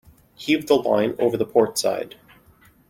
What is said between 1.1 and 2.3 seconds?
over the port side.